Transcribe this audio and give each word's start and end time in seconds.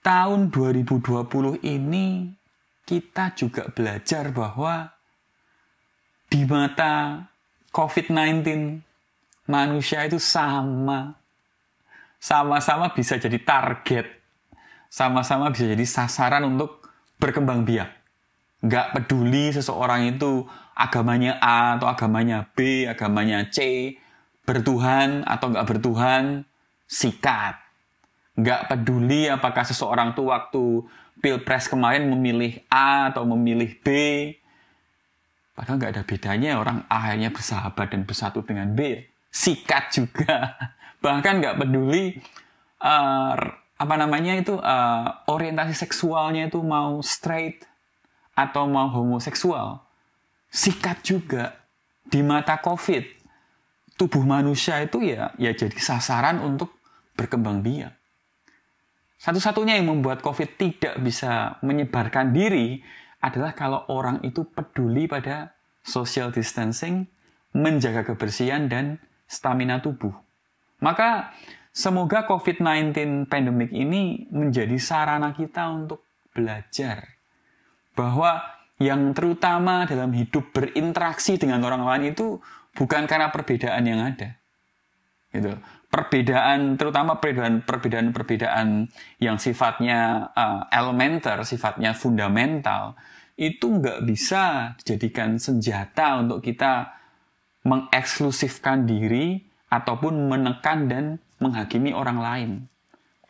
tahun 0.00 0.48
2020 0.48 1.60
ini 1.64 2.32
kita 2.88 3.36
juga 3.36 3.68
belajar 3.70 4.32
bahwa 4.32 4.90
di 6.26 6.42
mata 6.46 7.26
COVID-19 7.70 8.42
manusia 9.46 10.06
itu 10.06 10.18
sama. 10.18 11.14
Sama-sama 12.20 12.92
bisa 12.92 13.16
jadi 13.16 13.38
target. 13.40 14.06
Sama-sama 14.90 15.48
bisa 15.54 15.70
jadi 15.70 15.86
sasaran 15.86 16.44
untuk 16.44 16.82
berkembang 17.22 17.62
biak. 17.62 17.90
Nggak 18.60 18.92
peduli 18.92 19.54
seseorang 19.54 20.18
itu 20.18 20.44
agamanya 20.76 21.40
A 21.40 21.80
atau 21.80 21.88
agamanya 21.88 22.44
B, 22.52 22.84
agamanya 22.84 23.48
C, 23.48 23.94
bertuhan 24.44 25.24
atau 25.24 25.54
nggak 25.54 25.66
bertuhan, 25.68 26.44
sikat. 26.90 27.69
Nggak 28.40 28.72
peduli 28.72 29.28
apakah 29.28 29.68
seseorang 29.68 30.16
tuh 30.16 30.32
waktu 30.32 30.88
pilpres 31.20 31.68
kemarin 31.68 32.08
memilih 32.08 32.64
A 32.72 33.12
atau 33.12 33.28
memilih 33.28 33.76
B, 33.84 33.88
Padahal 35.60 35.76
nggak 35.76 35.92
ada 35.92 36.04
bedanya 36.08 36.50
orang 36.56 36.88
A 36.88 37.12
akhirnya 37.12 37.28
bersahabat 37.28 37.92
dan 37.92 38.08
bersatu 38.08 38.40
dengan 38.40 38.72
B. 38.72 39.04
Sikat 39.28 39.92
juga. 39.92 40.56
Bahkan 41.04 41.36
nggak 41.36 41.60
peduli 41.60 42.16
uh, 42.80 43.36
apa 43.76 43.94
namanya 44.00 44.40
itu 44.40 44.56
uh, 44.56 45.28
orientasi 45.28 45.76
seksualnya 45.76 46.48
itu 46.48 46.64
mau 46.64 47.04
straight 47.04 47.60
atau 48.32 48.64
mau 48.72 48.88
homoseksual. 48.88 49.84
Sikat 50.48 51.04
juga 51.04 51.60
di 52.08 52.24
mata 52.24 52.56
COVID. 52.56 53.20
Tubuh 54.00 54.24
manusia 54.24 54.80
itu 54.80 55.04
ya 55.04 55.36
ya 55.36 55.52
jadi 55.52 55.76
sasaran 55.76 56.40
untuk 56.40 56.72
berkembang 57.20 57.60
biak. 57.60 57.99
Satu-satunya 59.20 59.76
yang 59.76 59.92
membuat 59.92 60.24
COVID 60.24 60.56
tidak 60.56 60.96
bisa 61.04 61.60
menyebarkan 61.60 62.32
diri 62.32 62.80
adalah 63.20 63.52
kalau 63.52 63.84
orang 63.92 64.24
itu 64.24 64.48
peduli 64.48 65.04
pada 65.04 65.52
social 65.84 66.32
distancing, 66.32 67.04
menjaga 67.52 68.00
kebersihan 68.00 68.64
dan 68.72 68.96
stamina 69.28 69.84
tubuh. 69.84 70.16
Maka 70.80 71.36
semoga 71.68 72.24
COVID-19 72.24 73.28
pandemic 73.28 73.76
ini 73.76 74.24
menjadi 74.32 74.80
sarana 74.80 75.36
kita 75.36 75.68
untuk 75.68 76.00
belajar 76.32 77.20
bahwa 77.92 78.40
yang 78.80 79.12
terutama 79.12 79.84
dalam 79.84 80.16
hidup 80.16 80.56
berinteraksi 80.56 81.36
dengan 81.36 81.60
orang 81.68 81.84
lain 81.84 82.16
itu 82.16 82.40
bukan 82.72 83.04
karena 83.04 83.28
perbedaan 83.28 83.84
yang 83.84 84.00
ada. 84.00 84.39
Gitu. 85.30 85.54
Perbedaan, 85.90 86.78
terutama 86.78 87.18
perbedaan-perbedaan 87.18 88.86
yang 89.18 89.36
sifatnya 89.42 90.30
uh, 90.38 90.70
elementer, 90.70 91.42
sifatnya 91.42 91.98
fundamental, 91.98 92.94
itu 93.34 93.66
nggak 93.66 94.06
bisa 94.06 94.74
dijadikan 94.78 95.40
senjata 95.40 96.22
untuk 96.22 96.44
kita 96.46 96.94
mengeksklusifkan 97.66 98.86
diri 98.86 99.42
ataupun 99.66 100.30
menekan 100.30 100.78
dan 100.86 101.04
menghakimi 101.42 101.90
orang 101.90 102.18
lain. 102.20 102.50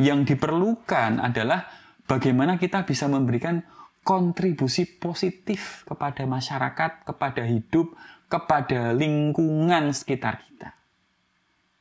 Yang 0.00 0.36
diperlukan 0.36 1.20
adalah 1.20 1.68
bagaimana 2.08 2.56
kita 2.56 2.84
bisa 2.84 3.08
memberikan 3.08 3.64
kontribusi 4.06 4.86
positif 4.86 5.82
kepada 5.82 6.22
masyarakat, 6.24 7.02
kepada 7.02 7.42
hidup, 7.42 7.90
kepada 8.30 8.94
lingkungan 8.94 9.90
sekitar 9.90 10.38
kita. 10.46 10.76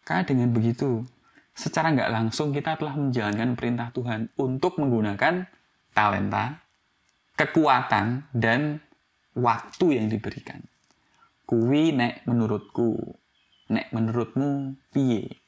Karena 0.06 0.22
dengan 0.22 0.54
begitu, 0.54 1.02
secara 1.58 1.90
nggak 1.90 2.14
langsung 2.14 2.54
kita 2.54 2.78
telah 2.78 2.94
menjalankan 2.94 3.58
perintah 3.58 3.90
Tuhan 3.90 4.30
untuk 4.38 4.78
menggunakan 4.78 5.50
talenta, 5.98 6.62
kekuatan 7.34 8.30
dan 8.30 8.80
waktu 9.34 9.98
yang 9.98 10.08
diberikan. 10.08 10.62
Kuwi 11.50 11.98
nek 11.98 12.22
menurutku, 12.30 13.18
nek 13.74 13.90
menurutmu 13.90 14.78
piye? 14.94 15.45